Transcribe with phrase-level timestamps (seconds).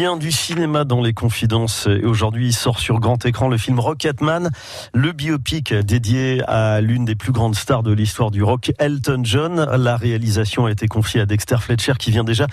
[0.00, 1.86] Du cinéma dans les confidences.
[1.86, 4.48] Et aujourd'hui, il sort sur grand écran le film Rocketman,
[4.94, 9.68] le biopic dédié à l'une des plus grandes stars de l'histoire du rock, Elton John.
[9.76, 12.46] La réalisation a été confiée à Dexter Fletcher qui vient déjà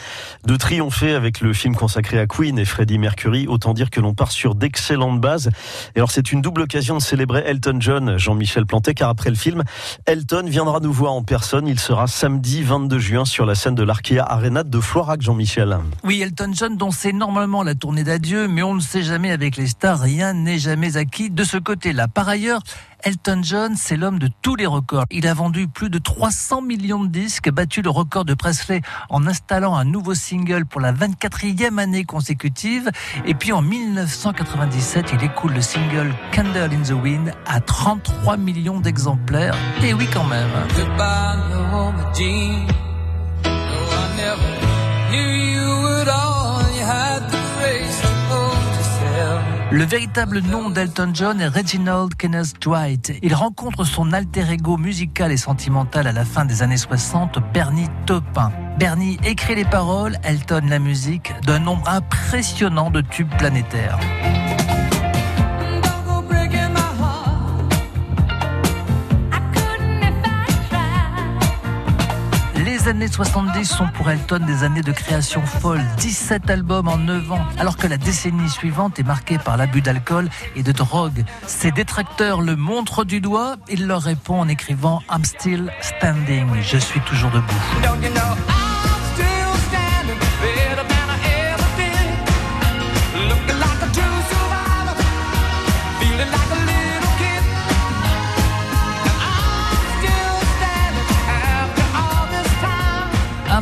[0.46, 3.48] de triompher avec le film consacré à Queen et Freddie Mercury.
[3.48, 5.50] Autant dire que l'on part sur d'excellentes bases.
[5.96, 9.38] Et alors, c'est une double occasion de célébrer Elton John, Jean-Michel Planté, car après le
[9.38, 9.64] film,
[10.06, 11.66] Elton viendra nous voir en personne.
[11.66, 15.78] Il sera samedi 22 juin sur la scène de l'Arkea Arena de Florac, Jean-Michel.
[16.04, 19.68] Oui, Elton John, dont c'est la tournée d'adieu, mais on ne sait jamais avec les
[19.68, 22.07] stars, rien n'est jamais acquis de ce côté-là.
[22.07, 22.61] Par ailleurs,
[23.04, 25.05] Elton John, c'est l'homme de tous les records.
[25.11, 29.27] Il a vendu plus de 300 millions de disques, battu le record de Presley en
[29.27, 32.89] installant un nouveau single pour la 24e année consécutive.
[33.25, 38.80] Et puis en 1997, il écoule le single Candle in the Wind à 33 millions
[38.80, 39.55] d'exemplaires.
[39.83, 40.49] Et oui quand même.
[49.69, 53.11] Le véritable nom d'Elton John est Reginald Kenneth Dwight.
[53.21, 57.89] Il rencontre son alter ego musical et sentimental à la fin des années 60, Bernie
[58.05, 58.53] Taupin.
[58.79, 63.99] Bernie écrit les paroles, Elton la musique, d'un nombre impressionnant de tubes planétaires.
[72.88, 77.33] Les années 70 sont pour Elton des années de création folle, 17 albums en 9
[77.33, 81.25] ans, alors que la décennie suivante est marquée par l'abus d'alcool et de drogue.
[81.47, 86.77] Ses détracteurs le montrent du doigt, il leur répond en écrivant I'm still standing, je
[86.77, 88.56] suis toujours debout.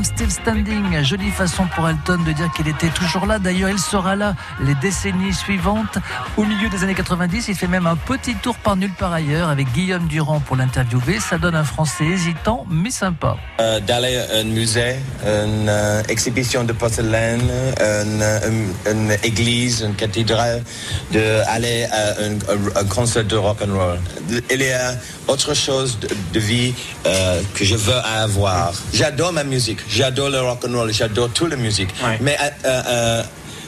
[0.04, 3.40] Still Standing, jolie façon pour Elton de dire qu'il était toujours là.
[3.40, 5.98] D'ailleurs, il sera là les décennies suivantes.
[6.38, 9.50] Au milieu des années 90, il fait même un petit tour par nulle part ailleurs
[9.50, 11.20] avec Guillaume Durand pour l'interviewer.
[11.20, 13.38] Ça donne un français hésitant mais sympa.
[13.60, 17.42] Euh, D'aller à un musée, une euh, exhibition de porcelaine,
[17.80, 20.64] une, église, une cathédrale,
[21.12, 24.00] d'aller à un, un, concert de rock and roll.
[24.50, 24.94] Il a
[25.28, 26.74] autre chose de, de vie
[27.06, 28.74] euh, que je veux avoir.
[28.94, 29.80] J'adore ma musique.
[29.90, 31.90] J'adore le rock and roll, j'adore toute la musique.
[32.04, 32.18] Ouais.
[32.22, 33.24] Mais euh, euh,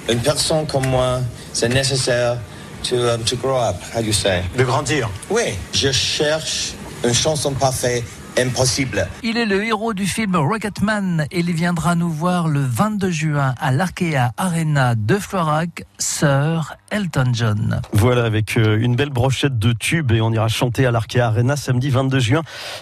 [0.10, 1.20] une personne comme moi,
[1.54, 2.38] c'est nécessaire
[2.84, 4.44] to, um, to grow up, how do you say?
[4.58, 5.10] De grandir.
[5.30, 6.74] Oui, je cherche
[7.04, 8.04] une chanson parfaite,
[8.40, 9.08] impossible.
[9.24, 13.56] Il est le héros du film Rocketman et il viendra nous voir le 22 juin
[13.60, 17.82] à l'Arkea Arena de Florac, Sir Elton John.
[17.94, 21.56] Voilà, avec euh, une belle brochette de tubes et on ira chanter à l'Arkea Arena
[21.56, 22.42] samedi 22 juin.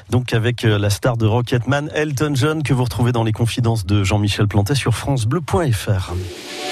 [0.09, 3.85] Donc avec euh, la star de Rocketman, Elton John, que vous retrouvez dans les confidences
[3.85, 6.13] de Jean-Michel Plantet sur francebleu.fr.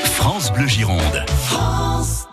[0.05, 1.25] France Bleu Gironde.
[1.27, 2.27] France